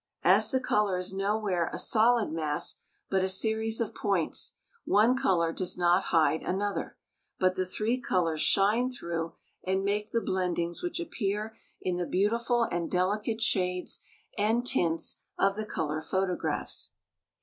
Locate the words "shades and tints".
13.43-15.17